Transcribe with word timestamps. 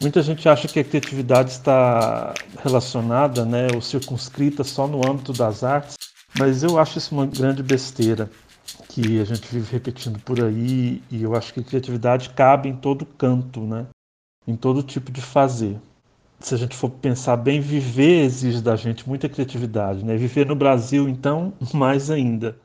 Muita 0.00 0.22
gente 0.22 0.48
acha 0.48 0.66
que 0.66 0.80
a 0.80 0.84
criatividade 0.84 1.50
está 1.50 2.32
relacionada, 2.64 3.44
né, 3.44 3.66
ou 3.74 3.82
circunscrita 3.82 4.64
só 4.64 4.86
no 4.86 5.06
âmbito 5.06 5.30
das 5.30 5.62
artes, 5.62 5.96
mas 6.38 6.62
eu 6.62 6.78
acho 6.78 6.96
isso 6.96 7.14
uma 7.14 7.26
grande 7.26 7.62
besteira 7.62 8.30
que 8.88 9.20
a 9.20 9.24
gente 9.24 9.46
vive 9.52 9.70
repetindo 9.70 10.18
por 10.20 10.42
aí 10.42 11.02
e 11.10 11.22
eu 11.22 11.36
acho 11.36 11.52
que 11.52 11.60
a 11.60 11.62
criatividade 11.62 12.30
cabe 12.30 12.68
em 12.68 12.76
todo 12.76 13.04
canto, 13.04 13.60
né, 13.60 13.86
em 14.46 14.56
todo 14.56 14.82
tipo 14.82 15.12
de 15.12 15.20
fazer. 15.20 15.78
Se 16.40 16.54
a 16.54 16.56
gente 16.56 16.74
for 16.74 16.88
pensar 16.88 17.36
bem, 17.36 17.60
viver 17.60 18.24
exige 18.24 18.62
da 18.62 18.76
gente 18.76 19.06
muita 19.06 19.28
criatividade, 19.28 20.02
né? 20.02 20.16
Viver 20.16 20.46
no 20.46 20.54
Brasil, 20.54 21.06
então, 21.06 21.52
mais 21.74 22.10
ainda. 22.10 22.56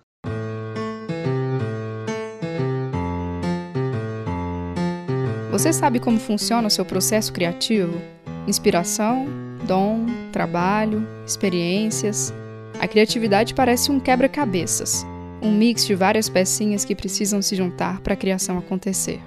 Você 5.66 5.74
sabe 5.74 6.00
como 6.00 6.20
funciona 6.20 6.68
o 6.68 6.70
seu 6.70 6.86
processo 6.86 7.34
criativo? 7.34 8.00
Inspiração, 8.48 9.26
dom, 9.66 10.06
trabalho, 10.32 11.04
experiências. 11.26 12.32
A 12.80 12.88
criatividade 12.88 13.56
parece 13.56 13.92
um 13.92 14.00
quebra-cabeças, 14.00 15.04
um 15.42 15.52
mix 15.52 15.84
de 15.84 15.96
várias 15.96 16.30
pecinhas 16.30 16.86
que 16.86 16.94
precisam 16.94 17.42
se 17.42 17.56
juntar 17.56 18.00
para 18.02 18.14
a 18.14 18.16
criação 18.16 18.60
acontecer. 18.60 19.20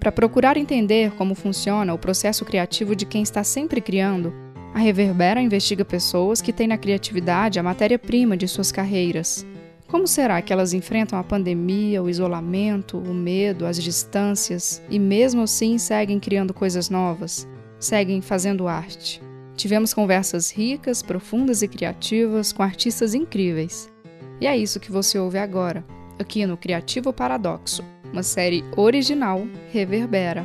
Para 0.00 0.10
procurar 0.10 0.56
entender 0.56 1.12
como 1.12 1.32
funciona 1.36 1.94
o 1.94 1.98
processo 1.98 2.44
criativo 2.44 2.96
de 2.96 3.06
quem 3.06 3.22
está 3.22 3.44
sempre 3.44 3.80
criando, 3.80 4.34
a 4.74 4.80
Reverbera 4.80 5.40
investiga 5.40 5.84
pessoas 5.84 6.42
que 6.42 6.52
têm 6.52 6.66
na 6.66 6.76
criatividade 6.76 7.60
a 7.60 7.62
matéria-prima 7.62 8.36
de 8.36 8.48
suas 8.48 8.72
carreiras. 8.72 9.46
Como 9.88 10.06
será 10.06 10.40
que 10.42 10.52
elas 10.52 10.72
enfrentam 10.72 11.18
a 11.18 11.24
pandemia, 11.24 12.02
o 12.02 12.08
isolamento, 12.08 12.98
o 12.98 13.14
medo, 13.14 13.66
as 13.66 13.80
distâncias 13.82 14.82
e, 14.90 14.98
mesmo 14.98 15.42
assim, 15.42 15.78
seguem 15.78 16.18
criando 16.18 16.54
coisas 16.54 16.88
novas? 16.88 17.46
Seguem 17.78 18.20
fazendo 18.20 18.66
arte? 18.66 19.22
Tivemos 19.56 19.94
conversas 19.94 20.50
ricas, 20.50 21.02
profundas 21.02 21.62
e 21.62 21.68
criativas 21.68 22.52
com 22.52 22.62
artistas 22.62 23.14
incríveis. 23.14 23.92
E 24.40 24.46
é 24.46 24.56
isso 24.56 24.80
que 24.80 24.90
você 24.90 25.18
ouve 25.18 25.38
agora, 25.38 25.84
aqui 26.18 26.44
no 26.44 26.56
Criativo 26.56 27.12
Paradoxo, 27.12 27.84
uma 28.12 28.22
série 28.22 28.64
original 28.76 29.46
Reverbera. 29.70 30.44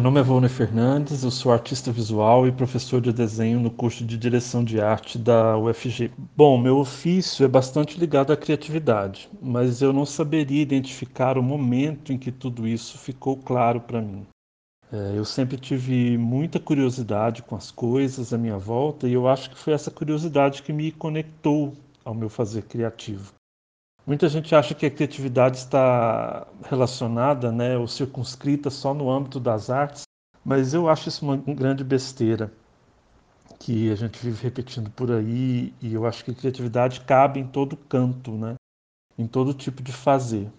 Meu 0.00 0.04
nome 0.04 0.20
é 0.20 0.22
Volney 0.22 0.48
Fernandes, 0.48 1.24
eu 1.24 1.30
sou 1.30 1.52
artista 1.52 1.92
visual 1.92 2.48
e 2.48 2.52
professor 2.52 3.02
de 3.02 3.12
desenho 3.12 3.60
no 3.60 3.70
curso 3.70 4.02
de 4.02 4.16
direção 4.16 4.64
de 4.64 4.80
arte 4.80 5.18
da 5.18 5.58
UFG. 5.58 6.10
Bom, 6.34 6.56
meu 6.56 6.78
ofício 6.78 7.44
é 7.44 7.48
bastante 7.48 8.00
ligado 8.00 8.32
à 8.32 8.36
criatividade, 8.36 9.28
mas 9.42 9.82
eu 9.82 9.92
não 9.92 10.06
saberia 10.06 10.62
identificar 10.62 11.36
o 11.36 11.42
momento 11.42 12.14
em 12.14 12.18
que 12.18 12.32
tudo 12.32 12.66
isso 12.66 12.96
ficou 12.96 13.36
claro 13.36 13.78
para 13.78 14.00
mim. 14.00 14.26
É, 14.90 15.12
eu 15.14 15.24
sempre 15.26 15.58
tive 15.58 16.16
muita 16.16 16.58
curiosidade 16.58 17.42
com 17.42 17.54
as 17.54 17.70
coisas 17.70 18.32
à 18.32 18.38
minha 18.38 18.56
volta 18.56 19.06
e 19.06 19.12
eu 19.12 19.28
acho 19.28 19.50
que 19.50 19.58
foi 19.58 19.74
essa 19.74 19.90
curiosidade 19.90 20.62
que 20.62 20.72
me 20.72 20.90
conectou 20.92 21.74
ao 22.02 22.14
meu 22.14 22.30
fazer 22.30 22.62
criativo. 22.62 23.34
Muita 24.10 24.28
gente 24.28 24.52
acha 24.56 24.74
que 24.74 24.84
a 24.84 24.90
criatividade 24.90 25.58
está 25.58 26.44
relacionada, 26.68 27.52
né, 27.52 27.78
ou 27.78 27.86
circunscrita 27.86 28.68
só 28.68 28.92
no 28.92 29.08
âmbito 29.08 29.38
das 29.38 29.70
artes, 29.70 30.02
mas 30.44 30.74
eu 30.74 30.88
acho 30.88 31.08
isso 31.08 31.24
uma 31.24 31.36
grande 31.36 31.84
besteira 31.84 32.52
que 33.60 33.88
a 33.88 33.94
gente 33.94 34.18
vive 34.18 34.42
repetindo 34.42 34.90
por 34.90 35.12
aí 35.12 35.72
e 35.80 35.94
eu 35.94 36.04
acho 36.04 36.24
que 36.24 36.32
a 36.32 36.34
criatividade 36.34 37.02
cabe 37.02 37.38
em 37.38 37.46
todo 37.46 37.76
canto, 37.76 38.32
né, 38.32 38.56
em 39.16 39.28
todo 39.28 39.54
tipo 39.54 39.80
de 39.80 39.92
fazer. 39.92 40.50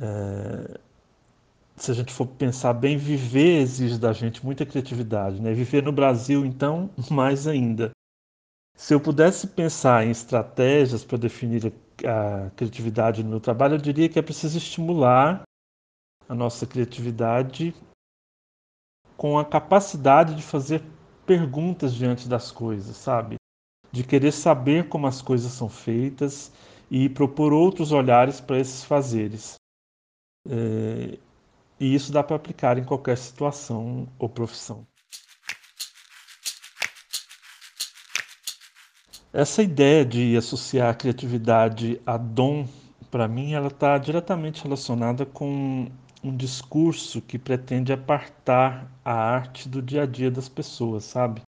É... 0.00 0.80
Se 1.76 1.90
a 1.90 1.94
gente 1.94 2.10
for 2.10 2.26
pensar 2.26 2.72
bem, 2.72 2.96
viver 2.96 3.60
exige 3.60 3.98
da 3.98 4.14
gente 4.14 4.42
muita 4.42 4.64
criatividade, 4.64 5.42
né? 5.42 5.52
Viver 5.52 5.82
no 5.82 5.92
Brasil, 5.92 6.42
então, 6.46 6.88
mais 7.10 7.46
ainda. 7.46 7.90
Se 8.76 8.92
eu 8.92 9.00
pudesse 9.00 9.46
pensar 9.46 10.06
em 10.06 10.10
estratégias 10.10 11.02
para 11.02 11.16
definir 11.16 11.72
a 12.04 12.50
criatividade 12.50 13.24
no 13.24 13.30
meu 13.30 13.40
trabalho, 13.40 13.74
eu 13.74 13.80
diria 13.80 14.08
que 14.08 14.18
é 14.18 14.22
preciso 14.22 14.58
estimular 14.58 15.42
a 16.28 16.34
nossa 16.34 16.66
criatividade 16.66 17.74
com 19.16 19.38
a 19.38 19.44
capacidade 19.44 20.34
de 20.34 20.42
fazer 20.42 20.82
perguntas 21.24 21.94
diante 21.94 22.28
das 22.28 22.52
coisas, 22.52 22.96
sabe? 22.98 23.36
De 23.90 24.04
querer 24.04 24.32
saber 24.32 24.88
como 24.90 25.06
as 25.06 25.22
coisas 25.22 25.52
são 25.52 25.70
feitas 25.70 26.52
e 26.90 27.08
propor 27.08 27.54
outros 27.54 27.92
olhares 27.92 28.42
para 28.42 28.58
esses 28.58 28.84
fazeres. 28.84 29.54
É, 30.46 31.18
e 31.80 31.94
isso 31.94 32.12
dá 32.12 32.22
para 32.22 32.36
aplicar 32.36 32.76
em 32.76 32.84
qualquer 32.84 33.16
situação 33.16 34.06
ou 34.18 34.28
profissão. 34.28 34.86
Essa 39.38 39.62
ideia 39.62 40.02
de 40.02 40.34
associar 40.34 40.88
a 40.88 40.94
criatividade 40.94 42.00
a 42.06 42.16
dom, 42.16 42.66
para 43.10 43.28
mim, 43.28 43.52
ela 43.52 43.66
está 43.66 43.98
diretamente 43.98 44.62
relacionada 44.62 45.26
com 45.26 45.90
um 46.24 46.34
discurso 46.34 47.20
que 47.20 47.38
pretende 47.38 47.92
apartar 47.92 48.90
a 49.04 49.12
arte 49.12 49.68
do 49.68 49.82
dia 49.82 50.04
a 50.04 50.06
dia 50.06 50.30
das 50.30 50.48
pessoas, 50.48 51.04
sabe? 51.04 51.42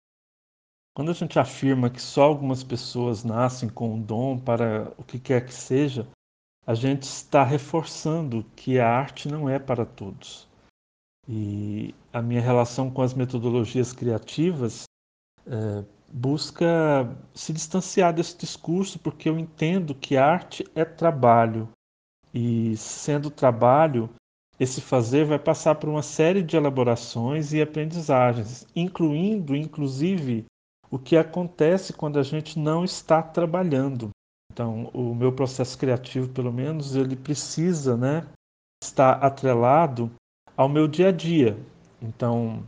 Quando 0.94 1.10
a 1.10 1.14
gente 1.14 1.38
afirma 1.38 1.88
que 1.88 2.02
só 2.02 2.24
algumas 2.24 2.62
pessoas 2.62 3.24
nascem 3.24 3.70
com 3.70 3.94
um 3.94 4.02
dom 4.02 4.38
para 4.38 4.92
o 4.98 5.02
que 5.02 5.18
quer 5.18 5.46
que 5.46 5.54
seja, 5.54 6.06
a 6.66 6.74
gente 6.74 7.04
está 7.04 7.42
reforçando 7.42 8.44
que 8.54 8.78
a 8.78 8.86
arte 8.86 9.28
não 9.28 9.48
é 9.48 9.58
para 9.58 9.86
todos. 9.86 10.46
E 11.26 11.94
a 12.12 12.20
minha 12.20 12.42
relação 12.42 12.90
com 12.90 13.00
as 13.00 13.14
metodologias 13.14 13.94
criativas 13.94 14.84
é, 15.46 15.84
busca 16.10 16.66
se 17.34 17.52
distanciar 17.52 18.12
desse 18.12 18.36
discurso, 18.36 18.98
porque 18.98 19.28
eu 19.28 19.38
entendo 19.38 19.94
que 19.94 20.16
arte 20.16 20.66
é 20.74 20.84
trabalho. 20.84 21.68
E 22.32 22.76
sendo 22.76 23.30
trabalho, 23.30 24.08
esse 24.58 24.80
fazer 24.80 25.24
vai 25.24 25.38
passar 25.38 25.74
por 25.76 25.88
uma 25.88 26.02
série 26.02 26.42
de 26.42 26.56
elaborações 26.56 27.52
e 27.52 27.62
aprendizagens, 27.62 28.66
incluindo, 28.74 29.54
inclusive, 29.54 30.44
o 30.90 30.98
que 30.98 31.16
acontece 31.16 31.92
quando 31.92 32.18
a 32.18 32.22
gente 32.22 32.58
não 32.58 32.84
está 32.84 33.22
trabalhando. 33.22 34.10
Então, 34.52 34.90
o 34.92 35.14
meu 35.14 35.32
processo 35.32 35.78
criativo, 35.78 36.28
pelo 36.28 36.52
menos, 36.52 36.96
ele 36.96 37.14
precisa, 37.14 37.96
né, 37.96 38.26
estar 38.82 39.12
atrelado 39.22 40.10
ao 40.56 40.68
meu 40.68 40.88
dia 40.88 41.08
a 41.08 41.12
dia. 41.12 41.56
Então, 42.02 42.64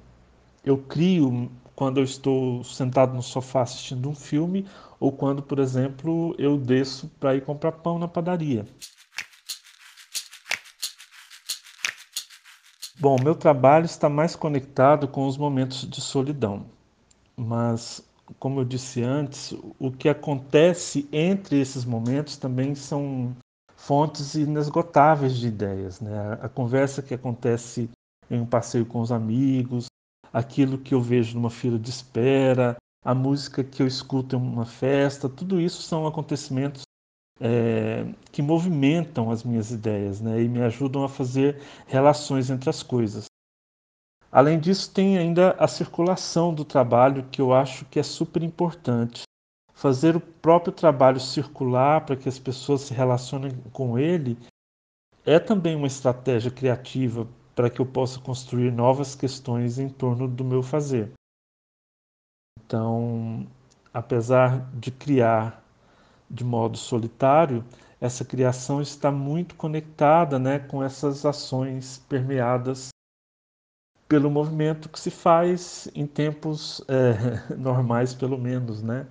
eu 0.65 0.79
crio 0.79 1.51
quando 1.81 1.97
eu 1.97 2.05
estou 2.05 2.63
sentado 2.63 3.15
no 3.15 3.23
sofá 3.23 3.63
assistindo 3.63 4.07
um 4.07 4.15
filme 4.15 4.67
ou 5.01 5.11
quando, 5.11 5.43
por 5.43 5.59
exemplo, 5.59 6.35
eu 6.37 6.59
desço 6.59 7.11
para 7.19 7.35
ir 7.35 7.43
comprar 7.43 7.73
pão 7.73 7.99
na 7.99 8.07
padaria. 8.07 8.67
Bom, 12.99 13.17
meu 13.25 13.35
trabalho 13.35 13.87
está 13.87 14.11
mais 14.11 14.37
conectado 14.37 15.09
com 15.09 15.27
os 15.27 15.39
momentos 15.39 15.89
de 15.89 16.03
solidão, 16.03 16.67
mas, 17.35 18.07
como 18.39 18.61
eu 18.61 18.65
disse 18.67 19.03
antes, 19.03 19.55
o 19.79 19.91
que 19.91 20.11
acontece 20.11 21.09
entre 21.11 21.59
esses 21.59 21.87
momentos 21.87 22.37
também 22.37 22.75
são 22.75 23.35
fontes 23.75 24.35
inesgotáveis 24.35 25.35
de 25.35 25.49
ideias. 25.49 25.99
Né? 25.99 26.13
A 26.43 26.49
conversa 26.51 27.01
que 27.01 27.15
acontece 27.15 27.89
em 28.31 28.39
um 28.39 28.45
passeio 28.45 28.85
com 28.85 29.01
os 29.01 29.11
amigos, 29.11 29.90
aquilo 30.33 30.79
que 30.79 30.95
eu 30.95 31.01
vejo 31.01 31.35
numa 31.35 31.51
fila 31.51 31.79
de 31.79 31.91
espera, 31.91 32.77
a 33.05 33.15
música 33.15 33.65
que 33.65 33.83
eu 33.83 33.87
escuto 33.87 34.37
em 34.37 34.39
uma 34.39 34.67
festa, 34.67 35.29
tudo 35.29 35.61
isso 35.61 35.83
são 35.83 36.07
acontecimentos 36.07 36.83
é, 37.41 38.05
que 38.31 38.43
movimentam 38.43 39.31
as 39.31 39.43
minhas 39.43 39.71
ideias 39.71 40.21
né, 40.21 40.43
e 40.43 40.49
me 40.49 40.61
ajudam 40.63 41.03
a 41.03 41.09
fazer 41.09 41.61
relações 41.87 42.51
entre 42.51 42.69
as 42.69 42.83
coisas. 42.83 43.25
Além 44.31 44.61
disso, 44.61 44.93
tem 44.93 45.19
ainda 45.19 45.53
a 45.53 45.67
circulação 45.67 46.55
do 46.55 46.65
trabalho, 46.65 47.27
que 47.33 47.41
eu 47.41 47.53
acho 47.53 47.85
que 47.87 47.99
é 47.99 48.03
super 48.03 48.43
importante. 48.43 49.23
Fazer 49.73 50.15
o 50.15 50.21
próprio 50.21 50.73
trabalho 50.73 51.19
circular 51.19 52.05
para 52.05 52.15
que 52.15 52.29
as 52.29 52.39
pessoas 52.39 52.83
se 52.83 52.95
relacionem 52.95 53.51
com 53.73 53.99
ele 53.99 54.39
é 55.25 55.39
também 55.39 55.75
uma 55.75 55.87
estratégia 55.87 56.51
criativa 56.51 57.27
para 57.55 57.71
que 57.71 57.81
eu 57.81 57.87
possa 57.87 58.21
construir 58.21 58.71
novas 58.71 59.15
questões 59.15 59.79
em 59.79 59.89
torno 59.89 60.29
do 60.29 60.45
meu 60.45 60.63
fazer. 60.63 61.13
Então, 62.65 63.47
apesar 63.93 64.71
de 64.75 64.91
criar 64.91 65.65
de 66.31 66.45
modo 66.45 66.79
solitário, 66.79 67.65
essa 68.01 68.25
criação 68.25 68.81
está 68.81 69.11
muito 69.11 69.55
conectada 69.57 70.39
né, 70.39 70.59
com 70.59 70.83
essas 70.83 71.27
ações 71.27 71.99
permeadas 72.09 72.89
pelo 74.09 74.31
movimento 74.31 74.89
que 74.89 74.99
se 74.99 75.11
faz 75.11 75.89
em 75.95 76.07
tempos 76.07 76.83
é, 76.89 77.55
normais, 77.55 78.15
pelo 78.15 78.39
menos, 78.39 78.83
né? 78.83 79.07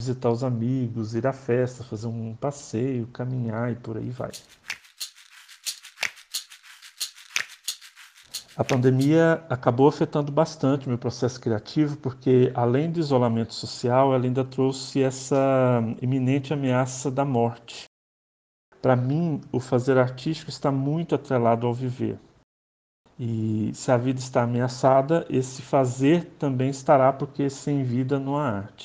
visitar 0.00 0.30
os 0.30 0.42
amigos, 0.42 1.14
ir 1.14 1.26
à 1.26 1.32
festa, 1.32 1.84
fazer 1.84 2.06
um 2.06 2.34
passeio, 2.34 3.06
caminhar 3.08 3.70
e 3.70 3.76
por 3.76 3.98
aí 3.98 4.08
vai. 4.08 4.30
A 8.60 8.64
pandemia 8.64 9.42
acabou 9.48 9.88
afetando 9.88 10.30
bastante 10.30 10.86
meu 10.86 10.98
processo 10.98 11.40
criativo, 11.40 11.96
porque 11.96 12.52
além 12.54 12.92
do 12.92 13.00
isolamento 13.00 13.54
social, 13.54 14.12
ela 14.12 14.22
ainda 14.22 14.44
trouxe 14.44 15.02
essa 15.02 15.80
iminente 16.02 16.52
ameaça 16.52 17.10
da 17.10 17.24
morte. 17.24 17.86
Para 18.82 18.94
mim, 18.94 19.40
o 19.50 19.60
fazer 19.60 19.96
artístico 19.96 20.50
está 20.50 20.70
muito 20.70 21.14
atrelado 21.14 21.66
ao 21.66 21.72
viver. 21.72 22.20
E 23.18 23.70
se 23.72 23.90
a 23.90 23.96
vida 23.96 24.18
está 24.18 24.42
ameaçada, 24.42 25.26
esse 25.30 25.62
fazer 25.62 26.26
também 26.38 26.68
estará, 26.68 27.14
porque 27.14 27.48
sem 27.48 27.82
vida 27.82 28.20
não 28.20 28.36
há 28.36 28.46
arte. 28.46 28.84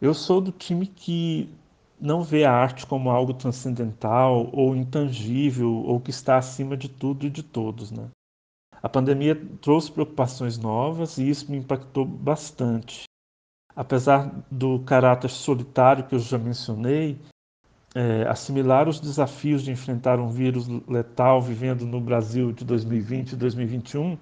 Eu 0.00 0.14
sou 0.14 0.40
do 0.40 0.52
time 0.52 0.86
que 0.86 1.52
não 2.00 2.22
vê 2.22 2.44
a 2.44 2.52
arte 2.52 2.86
como 2.86 3.10
algo 3.10 3.34
transcendental 3.34 4.48
ou 4.52 4.76
intangível 4.76 5.72
ou 5.72 5.98
que 5.98 6.10
está 6.10 6.36
acima 6.36 6.76
de 6.76 6.88
tudo 6.88 7.26
e 7.26 7.30
de 7.30 7.42
todos, 7.42 7.90
né? 7.90 8.08
A 8.82 8.88
pandemia 8.88 9.36
trouxe 9.60 9.92
preocupações 9.92 10.56
novas 10.56 11.18
e 11.18 11.28
isso 11.28 11.50
me 11.50 11.58
impactou 11.58 12.04
bastante. 12.04 13.04
Apesar 13.76 14.44
do 14.50 14.80
caráter 14.80 15.30
solitário 15.30 16.04
que 16.04 16.14
eu 16.14 16.18
já 16.18 16.38
mencionei, 16.38 17.20
é, 17.94 18.26
assimilar 18.28 18.88
os 18.88 19.00
desafios 19.00 19.62
de 19.62 19.70
enfrentar 19.70 20.18
um 20.18 20.28
vírus 20.28 20.66
letal 20.88 21.42
vivendo 21.42 21.84
no 21.86 22.00
Brasil 22.00 22.52
de 22.52 22.64
2020 22.64 23.32
e 23.32 23.36
2021 23.36 24.16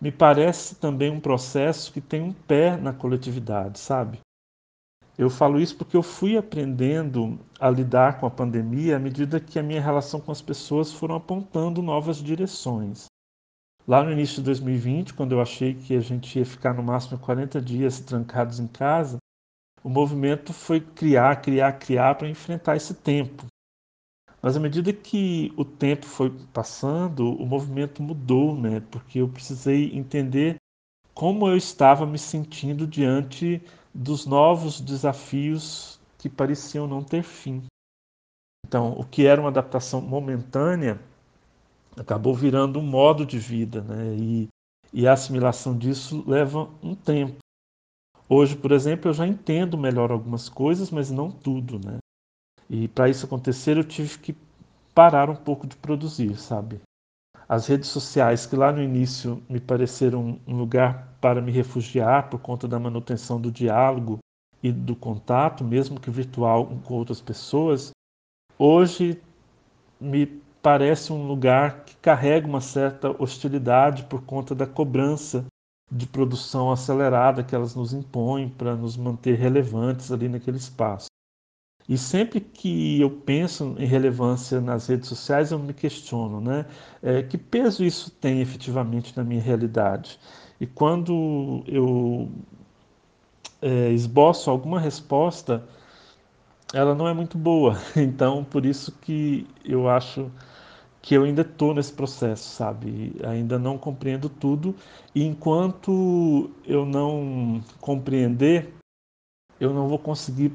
me 0.00 0.10
parece 0.10 0.74
também 0.74 1.10
um 1.10 1.20
processo 1.20 1.92
que 1.92 2.00
tem 2.00 2.20
um 2.20 2.32
pé 2.32 2.76
na 2.76 2.92
coletividade, 2.92 3.78
sabe? 3.78 4.18
Eu 5.16 5.30
falo 5.30 5.60
isso 5.60 5.76
porque 5.76 5.96
eu 5.96 6.02
fui 6.02 6.36
aprendendo 6.36 7.38
a 7.60 7.70
lidar 7.70 8.18
com 8.18 8.26
a 8.26 8.30
pandemia 8.30 8.96
à 8.96 8.98
medida 8.98 9.38
que 9.38 9.58
a 9.58 9.62
minha 9.62 9.80
relação 9.80 10.20
com 10.20 10.32
as 10.32 10.42
pessoas 10.42 10.90
foram 10.90 11.14
apontando 11.14 11.82
novas 11.82 12.16
direções. 12.16 13.11
Lá 13.86 14.02
no 14.04 14.12
início 14.12 14.36
de 14.36 14.42
2020, 14.42 15.14
quando 15.14 15.32
eu 15.32 15.40
achei 15.40 15.74
que 15.74 15.96
a 15.96 16.00
gente 16.00 16.38
ia 16.38 16.46
ficar 16.46 16.72
no 16.72 16.82
máximo 16.82 17.18
40 17.18 17.60
dias 17.60 17.98
trancados 17.98 18.60
em 18.60 18.66
casa, 18.66 19.18
o 19.82 19.88
movimento 19.88 20.52
foi 20.52 20.80
criar, 20.80 21.42
criar, 21.42 21.72
criar 21.72 22.14
para 22.14 22.28
enfrentar 22.28 22.76
esse 22.76 22.94
tempo. 22.94 23.44
Mas 24.40 24.56
à 24.56 24.60
medida 24.60 24.92
que 24.92 25.52
o 25.56 25.64
tempo 25.64 26.06
foi 26.06 26.30
passando, 26.52 27.32
o 27.34 27.46
movimento 27.46 28.02
mudou, 28.02 28.56
né? 28.56 28.80
Porque 28.90 29.20
eu 29.20 29.28
precisei 29.28 29.96
entender 29.96 30.56
como 31.14 31.48
eu 31.48 31.56
estava 31.56 32.06
me 32.06 32.18
sentindo 32.18 32.86
diante 32.86 33.62
dos 33.92 34.26
novos 34.26 34.80
desafios 34.80 36.00
que 36.18 36.28
pareciam 36.28 36.86
não 36.86 37.02
ter 37.02 37.22
fim. 37.22 37.62
Então, 38.66 38.92
o 38.92 39.04
que 39.04 39.26
era 39.26 39.40
uma 39.40 39.50
adaptação 39.50 40.00
momentânea 40.00 41.00
acabou 41.96 42.34
virando 42.34 42.78
um 42.78 42.86
modo 42.86 43.24
de 43.24 43.38
vida, 43.38 43.82
né? 43.82 44.14
E, 44.16 44.48
e 44.92 45.06
a 45.06 45.12
assimilação 45.12 45.76
disso 45.76 46.24
leva 46.26 46.68
um 46.82 46.94
tempo. 46.94 47.38
Hoje, 48.28 48.56
por 48.56 48.72
exemplo, 48.72 49.10
eu 49.10 49.14
já 49.14 49.26
entendo 49.26 49.76
melhor 49.76 50.10
algumas 50.10 50.48
coisas, 50.48 50.90
mas 50.90 51.10
não 51.10 51.30
tudo, 51.30 51.78
né? 51.78 51.98
E 52.68 52.88
para 52.88 53.08
isso 53.08 53.26
acontecer, 53.26 53.76
eu 53.76 53.84
tive 53.84 54.18
que 54.18 54.36
parar 54.94 55.28
um 55.28 55.36
pouco 55.36 55.66
de 55.66 55.76
produzir, 55.76 56.36
sabe? 56.38 56.80
As 57.48 57.66
redes 57.66 57.90
sociais, 57.90 58.46
que 58.46 58.56
lá 58.56 58.72
no 58.72 58.82
início 58.82 59.42
me 59.48 59.60
pareceram 59.60 60.40
um 60.46 60.56
lugar 60.56 61.14
para 61.20 61.42
me 61.42 61.52
refugiar 61.52 62.30
por 62.30 62.40
conta 62.40 62.66
da 62.66 62.78
manutenção 62.78 63.38
do 63.38 63.52
diálogo 63.52 64.18
e 64.62 64.72
do 64.72 64.96
contato, 64.96 65.62
mesmo 65.62 66.00
que 66.00 66.10
virtual, 66.10 66.66
com 66.84 66.94
outras 66.94 67.20
pessoas, 67.20 67.90
hoje 68.58 69.20
me 70.00 70.40
parece 70.62 71.12
um 71.12 71.26
lugar 71.26 71.84
que 71.84 71.96
carrega 71.96 72.46
uma 72.46 72.60
certa 72.60 73.10
hostilidade 73.20 74.04
por 74.04 74.22
conta 74.22 74.54
da 74.54 74.66
cobrança 74.66 75.44
de 75.90 76.06
produção 76.06 76.70
acelerada 76.70 77.42
que 77.42 77.54
elas 77.54 77.74
nos 77.74 77.92
impõem 77.92 78.48
para 78.48 78.74
nos 78.74 78.96
manter 78.96 79.36
relevantes 79.36 80.10
ali 80.12 80.28
naquele 80.28 80.56
espaço. 80.56 81.08
E 81.88 81.98
sempre 81.98 82.40
que 82.40 83.00
eu 83.00 83.10
penso 83.10 83.74
em 83.76 83.84
relevância 83.84 84.60
nas 84.60 84.86
redes 84.86 85.08
sociais, 85.08 85.50
eu 85.50 85.58
me 85.58 85.74
questiono, 85.74 86.40
né? 86.40 86.64
É, 87.02 87.22
que 87.22 87.36
peso 87.36 87.84
isso 87.84 88.10
tem 88.10 88.40
efetivamente 88.40 89.16
na 89.16 89.24
minha 89.24 89.40
realidade? 89.40 90.18
E 90.60 90.66
quando 90.66 91.64
eu 91.66 92.30
é, 93.60 93.90
esboço 93.90 94.48
alguma 94.48 94.78
resposta, 94.78 95.66
ela 96.72 96.94
não 96.94 97.06
é 97.08 97.12
muito 97.12 97.36
boa. 97.36 97.76
Então, 97.96 98.44
por 98.44 98.64
isso 98.64 98.92
que 99.00 99.46
eu 99.64 99.88
acho 99.88 100.30
que 101.02 101.14
eu 101.16 101.24
ainda 101.24 101.42
estou 101.42 101.74
nesse 101.74 101.92
processo, 101.92 102.48
sabe? 102.54 103.12
Ainda 103.24 103.58
não 103.58 103.76
compreendo 103.76 104.28
tudo. 104.28 104.74
E 105.12 105.24
enquanto 105.24 106.48
eu 106.64 106.86
não 106.86 107.60
compreender, 107.80 108.72
eu 109.58 109.74
não 109.74 109.88
vou 109.88 109.98
conseguir 109.98 110.52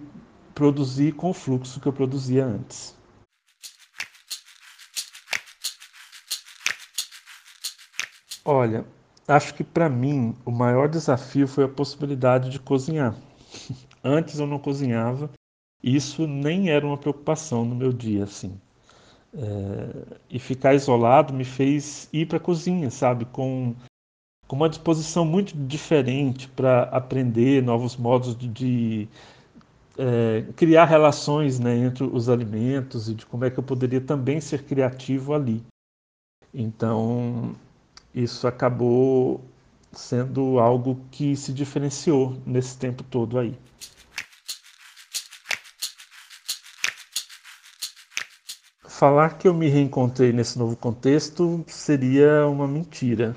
produzir 0.55 1.13
com 1.13 1.29
o 1.29 1.33
fluxo 1.33 1.81
que 1.81 1.87
eu 1.87 1.93
produzia 1.93 2.45
antes. 2.45 2.95
Olha, 8.45 8.85
acho 9.27 9.53
que 9.53 9.63
para 9.65 9.89
mim 9.89 10.33
o 10.45 10.51
maior 10.51 10.87
desafio 10.87 11.47
foi 11.49 11.65
a 11.65 11.69
possibilidade 11.69 12.49
de 12.49 12.59
cozinhar. 12.59 13.13
Antes 14.01 14.39
eu 14.39 14.47
não 14.47 14.57
cozinhava, 14.57 15.29
isso 15.83 16.25
nem 16.25 16.69
era 16.69 16.87
uma 16.87 16.97
preocupação 16.97 17.65
no 17.65 17.75
meu 17.75 17.91
dia, 17.91 18.23
assim. 18.23 18.57
É, 19.33 20.17
e 20.29 20.39
ficar 20.39 20.73
isolado 20.73 21.33
me 21.33 21.43
fez 21.43 22.09
ir 22.13 22.27
para 22.27 22.37
a 22.37 22.39
cozinha, 22.39 22.89
sabe? 22.89 23.25
Com, 23.25 23.75
com 24.47 24.55
uma 24.55 24.69
disposição 24.69 25.25
muito 25.25 25.55
diferente 25.55 26.47
para 26.49 26.83
aprender 26.83 27.61
novos 27.61 27.97
modos 27.97 28.35
de, 28.35 28.47
de 28.47 29.09
é, 29.97 30.45
criar 30.55 30.85
relações 30.85 31.59
né, 31.59 31.75
entre 31.75 32.03
os 32.03 32.29
alimentos 32.29 33.09
e 33.09 33.15
de 33.15 33.25
como 33.25 33.45
é 33.45 33.49
que 33.49 33.59
eu 33.59 33.63
poderia 33.63 34.01
também 34.01 34.39
ser 34.39 34.63
criativo 34.63 35.33
ali. 35.33 35.63
Então, 36.53 37.55
isso 38.13 38.47
acabou 38.47 39.41
sendo 39.91 40.59
algo 40.59 40.99
que 41.11 41.35
se 41.35 41.51
diferenciou 41.51 42.37
nesse 42.45 42.77
tempo 42.77 43.03
todo 43.03 43.37
aí. 43.39 43.57
Falar 48.97 49.37
que 49.37 49.47
eu 49.47 49.53
me 49.53 49.67
reencontrei 49.69 50.33
nesse 50.33 50.57
novo 50.57 50.75
contexto 50.75 51.63
seria 51.67 52.47
uma 52.47 52.67
mentira. 52.67 53.35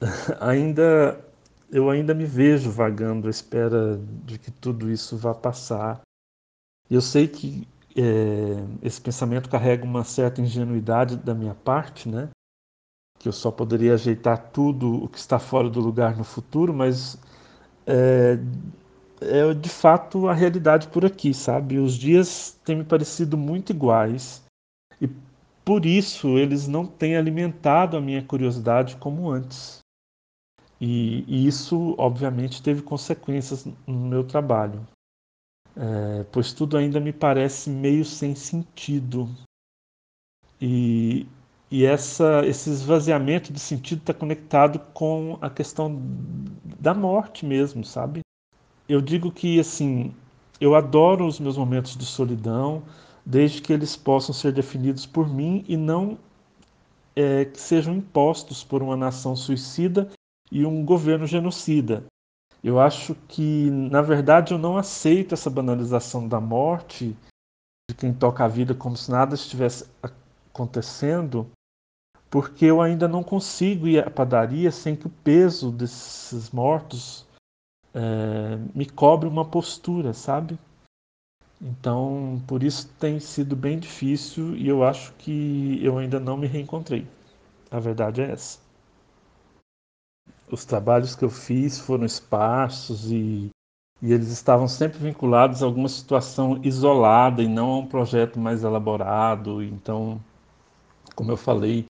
ainda 0.40 1.24
eu 1.70 1.88
ainda 1.88 2.12
me 2.12 2.24
vejo 2.24 2.68
vagando 2.68 3.28
à 3.28 3.30
espera 3.30 3.96
de 4.24 4.40
que 4.40 4.50
tudo 4.50 4.90
isso 4.90 5.16
vá 5.16 5.32
passar. 5.32 6.00
Eu 6.90 7.00
sei 7.00 7.28
que 7.28 7.68
é, 7.96 8.56
esse 8.82 9.00
pensamento 9.00 9.48
carrega 9.48 9.84
uma 9.84 10.02
certa 10.02 10.40
ingenuidade 10.40 11.16
da 11.16 11.32
minha 11.32 11.54
parte, 11.54 12.08
né? 12.08 12.30
Que 13.20 13.28
eu 13.28 13.32
só 13.32 13.52
poderia 13.52 13.94
ajeitar 13.94 14.50
tudo 14.50 15.04
o 15.04 15.08
que 15.08 15.18
está 15.18 15.38
fora 15.38 15.70
do 15.70 15.78
lugar 15.78 16.16
no 16.16 16.24
futuro, 16.24 16.74
mas 16.74 17.16
é, 17.86 18.36
é 19.20 19.54
de 19.54 19.68
fato 19.68 20.26
a 20.26 20.34
realidade 20.34 20.88
por 20.88 21.04
aqui, 21.04 21.32
sabe? 21.32 21.78
Os 21.78 21.94
dias 21.94 22.58
têm 22.64 22.78
me 22.78 22.84
parecido 22.84 23.38
muito 23.38 23.70
iguais 23.70 24.47
por 25.68 25.84
isso 25.84 26.38
eles 26.38 26.66
não 26.66 26.86
têm 26.86 27.14
alimentado 27.14 27.94
a 27.94 28.00
minha 28.00 28.22
curiosidade 28.22 28.96
como 28.96 29.28
antes. 29.28 29.80
E, 30.80 31.22
e 31.28 31.46
isso, 31.46 31.94
obviamente, 31.98 32.62
teve 32.62 32.80
consequências 32.80 33.66
no 33.86 34.06
meu 34.08 34.24
trabalho, 34.24 34.88
é, 35.76 36.24
pois 36.32 36.54
tudo 36.54 36.78
ainda 36.78 36.98
me 36.98 37.12
parece 37.12 37.68
meio 37.68 38.02
sem 38.02 38.34
sentido. 38.34 39.28
E, 40.58 41.26
e 41.70 41.84
essa, 41.84 42.46
esse 42.46 42.70
esvaziamento 42.70 43.52
de 43.52 43.60
sentido 43.60 43.98
está 43.98 44.14
conectado 44.14 44.78
com 44.94 45.36
a 45.38 45.50
questão 45.50 46.00
da 46.80 46.94
morte 46.94 47.44
mesmo, 47.44 47.84
sabe? 47.84 48.20
Eu 48.88 49.02
digo 49.02 49.30
que, 49.30 49.60
assim, 49.60 50.14
eu 50.58 50.74
adoro 50.74 51.26
os 51.26 51.38
meus 51.38 51.58
momentos 51.58 51.94
de 51.94 52.06
solidão, 52.06 52.82
desde 53.28 53.60
que 53.60 53.74
eles 53.74 53.94
possam 53.94 54.34
ser 54.34 54.52
definidos 54.52 55.04
por 55.04 55.28
mim 55.28 55.62
e 55.68 55.76
não 55.76 56.18
é, 57.14 57.44
que 57.44 57.60
sejam 57.60 57.94
impostos 57.94 58.64
por 58.64 58.82
uma 58.82 58.96
nação 58.96 59.36
suicida 59.36 60.08
e 60.50 60.64
um 60.64 60.82
governo 60.82 61.26
genocida. 61.26 62.04
Eu 62.64 62.80
acho 62.80 63.14
que, 63.28 63.68
na 63.70 64.00
verdade, 64.00 64.54
eu 64.54 64.58
não 64.58 64.78
aceito 64.78 65.34
essa 65.34 65.50
banalização 65.50 66.26
da 66.26 66.40
morte, 66.40 67.14
de 67.90 67.94
quem 67.94 68.14
toca 68.14 68.46
a 68.46 68.48
vida 68.48 68.74
como 68.74 68.96
se 68.96 69.10
nada 69.10 69.34
estivesse 69.34 69.84
acontecendo, 70.02 71.46
porque 72.30 72.64
eu 72.64 72.80
ainda 72.80 73.06
não 73.06 73.22
consigo 73.22 73.86
ir 73.86 74.02
à 74.02 74.10
padaria 74.10 74.72
sem 74.72 74.96
que 74.96 75.06
o 75.06 75.12
peso 75.22 75.70
desses 75.70 76.50
mortos 76.50 77.26
é, 77.92 78.56
me 78.74 78.86
cobre 78.86 79.28
uma 79.28 79.44
postura, 79.44 80.14
sabe? 80.14 80.58
Então, 81.60 82.40
por 82.46 82.62
isso 82.62 82.88
tem 83.00 83.18
sido 83.18 83.56
bem 83.56 83.78
difícil 83.78 84.56
e 84.56 84.68
eu 84.68 84.84
acho 84.84 85.12
que 85.14 85.80
eu 85.82 85.98
ainda 85.98 86.20
não 86.20 86.36
me 86.36 86.46
reencontrei. 86.46 87.06
A 87.70 87.80
verdade 87.80 88.20
é 88.20 88.30
essa. 88.30 88.58
Os 90.50 90.64
trabalhos 90.64 91.14
que 91.14 91.24
eu 91.24 91.30
fiz 91.30 91.78
foram 91.78 92.06
esparsos 92.06 93.10
e, 93.10 93.50
e 94.00 94.12
eles 94.12 94.28
estavam 94.28 94.68
sempre 94.68 94.98
vinculados 94.98 95.62
a 95.62 95.66
alguma 95.66 95.88
situação 95.88 96.60
isolada 96.62 97.42
e 97.42 97.48
não 97.48 97.70
a 97.70 97.78
um 97.78 97.86
projeto 97.86 98.38
mais 98.38 98.62
elaborado. 98.62 99.62
Então, 99.62 100.20
como 101.14 101.32
eu 101.32 101.36
falei, 101.36 101.84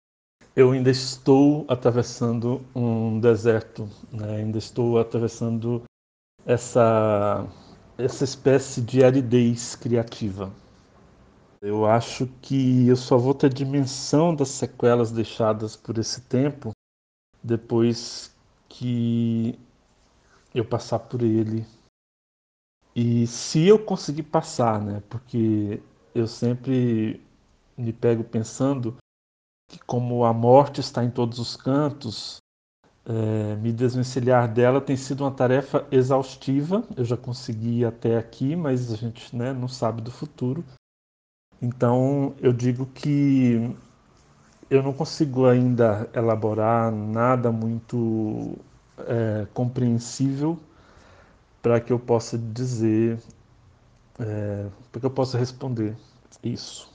eu 0.56 0.72
ainda 0.72 0.90
estou 0.90 1.64
atravessando 1.68 2.60
um 2.74 3.20
deserto, 3.20 3.88
né? 4.10 4.38
ainda 4.38 4.58
estou 4.58 4.98
atravessando 4.98 5.84
essa, 6.44 7.46
essa 7.98 8.22
espécie 8.22 8.80
de 8.80 9.02
aridez 9.04 9.74
criativa. 9.74 10.52
Eu 11.60 11.84
acho 11.84 12.28
que 12.40 12.86
eu 12.86 12.94
só 12.94 13.18
vou 13.18 13.34
ter 13.34 13.52
dimensão 13.52 14.32
das 14.32 14.50
sequelas 14.50 15.10
deixadas 15.10 15.74
por 15.74 15.98
esse 15.98 16.20
tempo 16.20 16.70
depois 17.42 18.32
que 18.68 19.58
eu 20.54 20.64
passar 20.64 21.00
por 21.00 21.22
ele. 21.22 21.66
E 22.94 23.26
se 23.26 23.66
eu 23.66 23.84
conseguir 23.84 24.24
passar, 24.24 24.80
né? 24.80 25.02
Porque 25.08 25.82
eu 26.14 26.28
sempre 26.28 27.20
me 27.76 27.92
pego 27.92 28.22
pensando 28.22 28.96
que 29.68 29.78
como 29.80 30.24
a 30.24 30.32
morte 30.32 30.80
está 30.80 31.02
em 31.02 31.10
todos 31.10 31.40
os 31.40 31.56
cantos, 31.56 32.38
é, 33.08 33.56
me 33.56 33.72
desvencilhar 33.72 34.46
dela 34.52 34.82
tem 34.82 34.94
sido 34.94 35.22
uma 35.24 35.30
tarefa 35.30 35.86
exaustiva. 35.90 36.84
Eu 36.94 37.04
já 37.04 37.16
consegui 37.16 37.84
até 37.84 38.18
aqui, 38.18 38.54
mas 38.54 38.92
a 38.92 38.96
gente 38.96 39.34
né, 39.34 39.52
não 39.52 39.66
sabe 39.66 40.02
do 40.02 40.10
futuro. 40.10 40.62
Então 41.60 42.34
eu 42.38 42.52
digo 42.52 42.84
que 42.86 43.74
eu 44.70 44.82
não 44.82 44.92
consigo 44.92 45.46
ainda 45.46 46.08
elaborar 46.14 46.92
nada 46.92 47.50
muito 47.50 48.58
é, 48.98 49.46
compreensível 49.54 50.58
para 51.62 51.80
que 51.80 51.92
eu 51.92 51.98
possa 51.98 52.36
dizer, 52.36 53.18
é, 54.20 54.66
para 54.92 55.00
que 55.00 55.06
eu 55.06 55.10
possa 55.10 55.38
responder 55.38 55.96
isso. 56.44 56.92